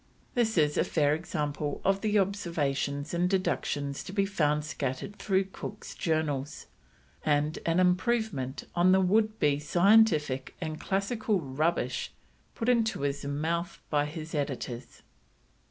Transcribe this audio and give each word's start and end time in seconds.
This 0.33 0.57
is 0.57 0.77
a 0.79 0.83
fair 0.83 1.13
example 1.13 1.79
of 1.85 2.01
the 2.01 2.17
observations 2.17 3.13
and 3.13 3.29
deductions 3.29 4.03
to 4.05 4.11
be 4.11 4.25
found 4.25 4.65
scattered 4.65 5.17
through 5.17 5.49
Cook's 5.51 5.93
Journals, 5.93 6.65
and 7.23 7.59
an 7.67 7.79
improvement 7.79 8.63
on 8.73 8.93
the 8.93 8.99
would 8.99 9.37
be 9.37 9.59
scientific 9.59 10.55
and 10.59 10.81
classical 10.81 11.39
rubbish 11.39 12.11
put 12.55 12.67
into 12.67 13.01
his 13.01 13.23
mouth 13.25 13.79
by 13.91 14.05
his 14.05 14.33
editors. 14.33 15.03